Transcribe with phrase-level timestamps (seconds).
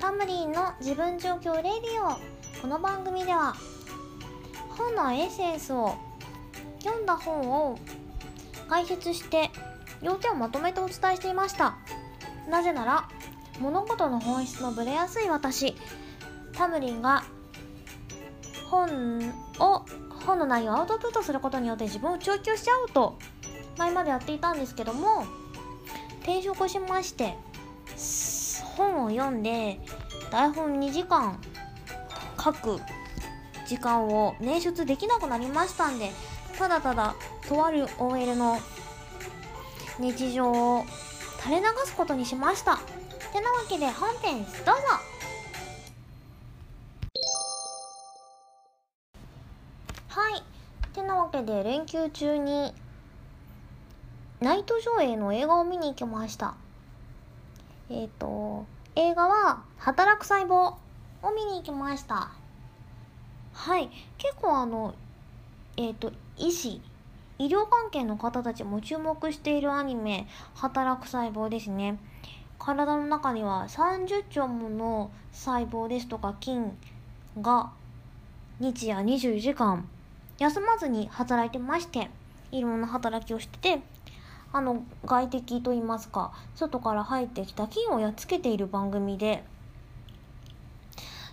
[0.00, 2.18] タムリンの自分状況レディオ
[2.62, 3.54] この番組では
[4.70, 5.94] 本のエッセンスを
[6.82, 7.78] 読んだ本を
[8.66, 9.50] 解説して
[10.00, 11.76] 要点をまとめてお伝えしていました。
[12.48, 13.08] なぜなら
[13.60, 15.76] 物事の本質のぶれやすい私。
[16.54, 17.22] タムリンが
[18.70, 19.84] 本を
[20.24, 23.18] 本の内容をアウトプットすることによって自分を調教しちゃうと
[23.76, 25.26] 前までやっていたんですけども
[26.22, 27.36] 転職しまして
[28.62, 29.80] 本を読んで
[30.30, 31.40] 台本2時間
[32.42, 32.80] 書く
[33.66, 36.10] 時間を捻出できなくなりましたんで
[36.58, 37.14] ただただ
[37.48, 38.58] とある OL の
[39.98, 40.84] 日常を
[41.42, 42.78] 垂れ流すことにしました。
[43.32, 44.72] てなわけで本編どうぞ。
[50.08, 50.42] はい。
[50.92, 52.74] てなわけで連休中に
[54.40, 56.54] ナイト上映の映画を見に行きました。
[57.90, 60.74] えっ、ー、と映画は「働く細胞」
[61.22, 62.30] を見に行きました。
[63.52, 63.90] はい。
[64.16, 64.94] 結構あの
[65.76, 66.80] えっ、ー、と医師
[67.38, 71.98] 医療関係の方たちも注目しているアニメ「働く細胞」ですね。
[72.60, 76.76] 体の中には30兆もの細胞ですとか菌
[77.40, 77.72] が
[78.60, 79.88] 日夜24時間
[80.38, 82.10] 休まずに働いてまして
[82.52, 83.82] いろんな働きをしてて
[84.52, 89.44] あの外敵といいますか外から入ってきた菌をやっつけている番組で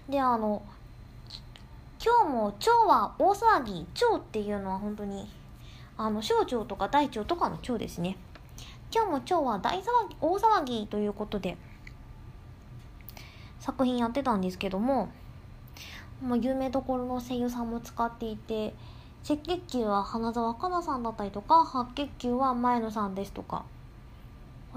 [0.07, 0.61] であの
[2.03, 5.27] 今日も腸は大騒ぎ腸っていうのは本当に
[5.97, 8.17] あの小腸とか大腸とかの腸ですね。
[8.93, 11.57] 今日も腸は大騒ぎ大騒ぎということで
[13.59, 15.09] 作品やってたんですけども、
[16.23, 18.73] まあ、有名どころの声優さんも使っていて
[19.29, 23.65] 赤血球は花澤香菜さんだったりとか白血球は前野さんですとか。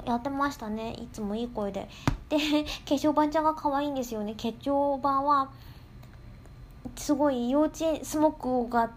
[0.05, 0.95] やってましたね。
[0.95, 1.89] いつもいい声で。
[2.29, 2.37] で
[2.85, 4.35] 化粧板ちゃんが可愛いんですよね。
[4.35, 5.51] 化粧板は
[6.97, 8.91] すごい幼稚園スモックが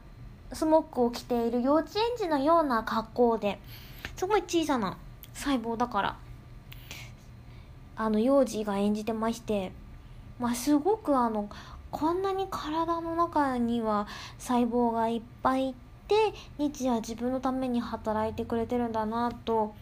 [0.54, 3.59] スモックを着ている幼稚園児のような格好で
[4.16, 4.97] すごい小さな
[5.34, 6.18] 細胞だから
[7.96, 9.72] あの幼児が演じてまして
[10.40, 11.50] まあすごくあの
[11.94, 14.08] こんなに体の中には
[14.40, 15.76] 細胞がいっぱいい
[16.08, 16.16] て
[16.58, 19.76] 日夜自分のために働いてくれてるんだなと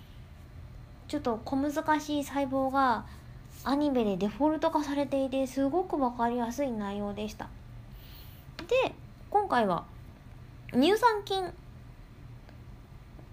[1.07, 1.71] ちょっと小難
[2.01, 3.05] しい細胞が
[3.63, 7.49] アニメでデフォルト化されていてすごく分かりやすい内容でした。
[8.57, 8.93] で
[9.29, 9.85] 今回は
[10.73, 11.45] 乳酸菌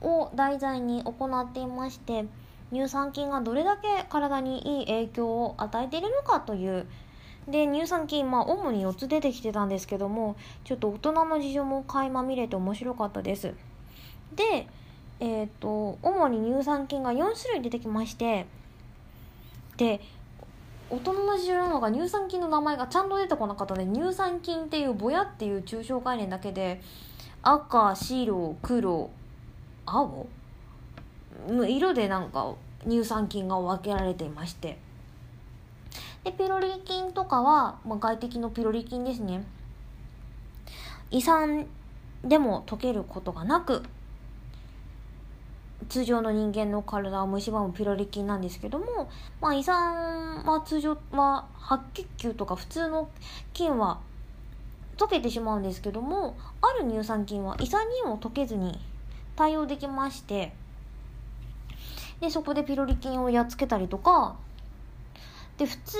[0.00, 2.26] を題材に行っていまして
[2.72, 6.86] 乳酸菌がどれだけ体にいい影響を与えているのかという
[7.48, 13.54] で乳酸菌まあ主に4つ出てきてたんですけどもちょっと大人の事情も垣間見れて面白かったです。
[14.34, 14.68] で
[15.20, 18.46] えっ、と主に乳酸菌が4種類出てきまして
[19.76, 20.00] で
[20.90, 26.80] 大人の事情なのが乳酸菌の名前がちゃんと出てこなかったので乳酸菌っていうぼやっていう抽象概念だけで
[27.42, 29.10] 赤白黒
[29.86, 30.26] 青？
[31.48, 32.54] の色でなんか
[32.84, 34.78] 乳酸菌が分けられていまして。
[36.28, 39.42] でピロリ菌とかは、まあ、外敵のピロリ菌ですね。
[41.10, 41.66] 胃酸
[42.22, 43.82] でも溶けることがなく
[45.88, 49.08] 通常の人間の体を蝕むピロリ菌なんですけども、
[49.40, 53.08] まあ、胃酸は通常は白血球とか普通の
[53.54, 54.00] 菌は
[54.98, 58.78] 溶けてしまうんですけどもある乳酸菌は胃酸にも溶けずに
[59.34, 60.52] 対応できまして
[62.20, 64.36] でそこでピロリ菌をやっつけたりとか
[65.58, 65.98] で普通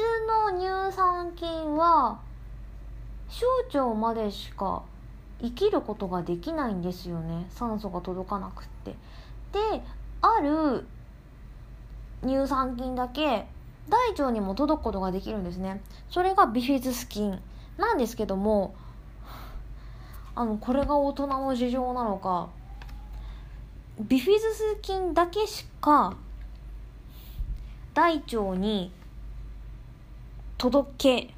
[0.52, 2.20] の乳酸菌は
[3.28, 3.46] 小
[3.78, 4.82] 腸までしか
[5.41, 7.46] 生きることができないんですよね。
[7.50, 8.92] 酸素が届かなくって。
[9.52, 9.82] で
[10.22, 10.86] ある
[12.22, 13.46] 乳酸菌だけ
[13.88, 15.82] 大腸にも届くことができるんですね。
[16.08, 17.40] それがビフィズス菌。
[17.78, 18.75] なんですけども
[20.34, 22.50] あのこれが大人の事情なのか
[24.00, 26.16] ビフィズス菌だけしか
[27.94, 28.92] 大腸に
[30.58, 31.34] 届け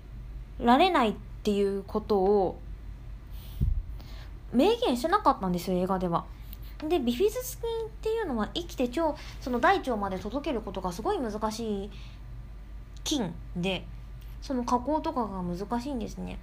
[0.59, 2.59] られないっていうことを
[4.53, 6.25] 明言してなかったんですよ映画では。
[6.89, 11.91] でビフィズス菌っていうのは生きて腸その大腸まで届けることがすごい難しい
[13.05, 13.85] 菌で
[14.41, 16.39] その加工とかが難しいんですね。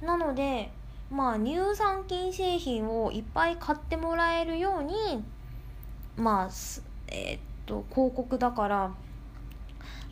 [0.00, 0.70] なので
[1.10, 5.22] まあ乳酸菌製品をいっぱい買ってもらえるように
[6.16, 6.50] まあ
[7.08, 8.92] えー、っと広告だから、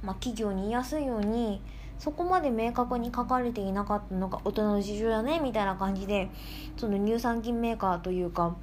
[0.02, 1.60] まあ、企業に言いやすいように
[1.98, 6.30] そこまで明確に書かれていなかったのが大人の事情だねみたいな感じで
[6.76, 8.56] その乳酸菌メーカーというか、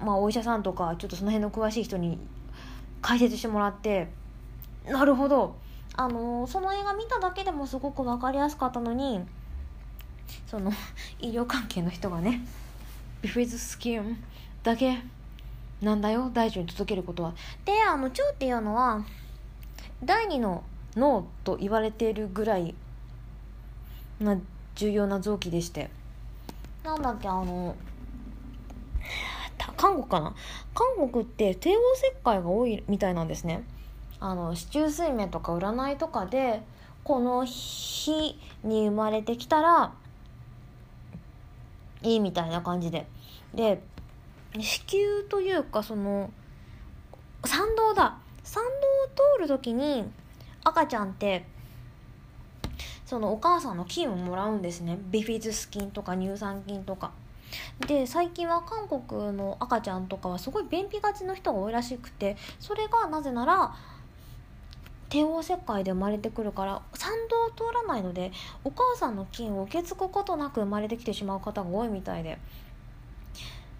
[0.00, 2.18] まあ、お医者さんとかちょっとその辺の詳しい人に
[3.02, 4.08] 解説してもらって
[4.86, 5.60] なるほど。
[5.94, 9.20] あのその映画見ただけでもすごく分かりやすかったのに
[10.46, 10.72] その
[11.20, 12.40] 医療関係の人がね
[13.20, 14.24] ビフィズスキン
[14.62, 15.02] だけ
[15.82, 17.34] なんだよ大腸に届けることは。
[17.64, 19.04] であの腸っていうのは
[20.04, 20.64] 第二の
[20.96, 22.74] 脳と言われているぐらい
[24.20, 24.38] な
[24.74, 25.90] 重要な臓器でして。
[26.84, 27.76] なんだっけあの
[29.76, 30.34] 韓国かな？
[30.74, 33.64] 韓国って帝王切開が多いみたいなんですね。
[34.18, 36.62] あの四柱推命とか占いとかで
[37.04, 39.92] この日に生まれてきたら
[42.02, 43.06] いいみたいな感じで。
[43.54, 43.82] で
[44.58, 46.30] 子宮というかその
[47.44, 48.18] 参道だ
[48.52, 50.04] 参道を通る時に
[50.62, 51.46] 赤ちゃんって
[53.06, 54.98] そのお母さんの菌をもらうんですね。
[55.10, 57.12] ビフィズス菌とか乳酸菌とか。
[57.86, 63.74] で最近は韓国の赤ちゃんとかはすごい便秘がちの人が多いらしくてそれがなぜなら
[65.08, 68.32] 帝王切開で生まれてくるから参道を通らないので
[68.64, 72.38] お母さんの菌を受け継ぐことなく生まれてきてしまう方が多いみたいで。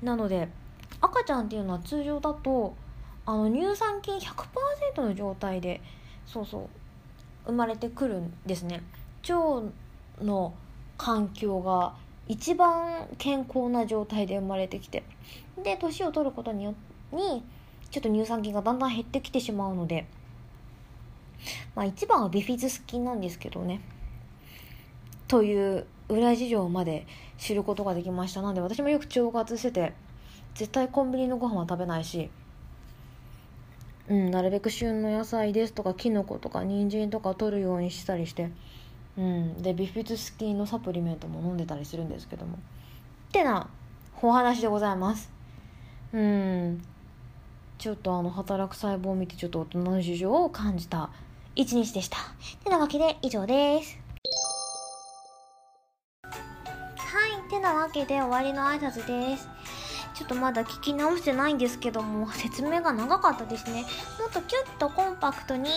[0.03, 0.49] なので
[1.01, 2.75] 赤ちゃんっていうのは通常だと
[3.25, 5.81] あの乳酸菌100%の状態で
[6.27, 6.69] そうそう
[7.47, 8.83] 生まれてくるんですね。
[9.29, 9.63] 腸
[10.21, 10.55] の
[10.99, 11.95] 環境が
[12.29, 15.03] 一番健康な状態で生まれてきて
[15.63, 16.75] で年を取ることによ
[17.13, 17.43] に
[17.91, 20.07] ちょっと乳酸菌がだんだん減ってきてしまうので
[21.75, 23.81] まあ一番はビフィズス菌なんですけどね
[25.29, 27.07] という裏事情まで
[27.39, 28.43] 知ることができました。
[28.43, 29.93] なんで私もよく腸活してて
[30.55, 32.31] 絶対コンビニのご飯は食べないし
[34.08, 38.50] うんなるべく旬の野菜ですとかきのことか人参とか取るようにしたりして
[39.16, 43.69] うんでビフィズス菌のサプリメントも飲んでたりするんですけどもってな
[44.20, 45.31] お話でございます
[46.12, 46.82] うん
[47.78, 51.10] ちょっとあの働く細胞を見てちょっと大人の事情を感じた
[51.54, 52.16] 一日でした。
[52.64, 53.99] てなわけで以上です。
[56.22, 56.31] は
[57.46, 59.49] い、てなわけで終わりの挨拶です。
[60.14, 63.82] ちょっとまだ聞き直してないんですけども説明が長かったですね。
[64.20, 65.70] もっとキュッとコンパクトに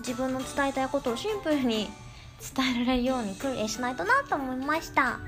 [0.00, 1.88] 自分の伝えたいことをシンプルに
[2.54, 5.20] 伝えられるように訓練しないとなと思いました。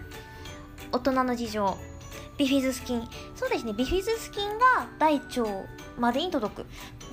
[0.93, 1.79] 大人の事情
[2.37, 3.07] ビフィズス菌。
[3.35, 5.43] そうですねビフィズス菌が大腸
[5.99, 6.67] までに届く。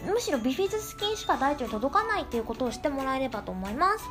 [0.06, 4.06] むしろビフィズス菌しか大腸に届かないっていうことをしてもらえればと思います。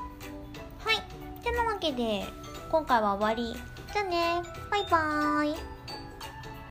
[0.85, 0.97] はい。
[1.43, 2.25] てなわけで
[2.71, 3.55] 今回は終わり。
[3.93, 4.43] じゃあね。
[4.71, 5.74] バイバーイ。